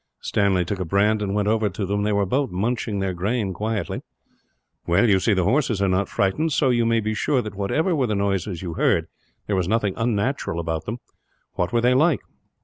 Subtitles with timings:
[0.21, 2.01] Stanley took a brand and went over to them.
[2.01, 4.01] They were both munching their grain quietly.
[4.87, 7.95] "Well, you see the horses are not frightened; so you may be sure that whatever
[7.95, 9.05] were the noises you heard,
[9.45, 10.97] there was nothing unnatural about them.
[11.53, 12.21] What were they like?"